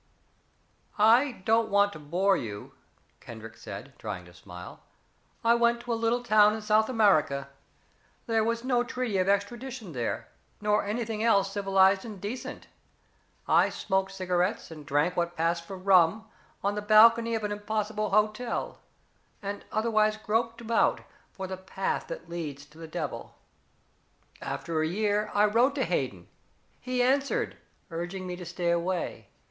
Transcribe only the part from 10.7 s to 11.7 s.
anything else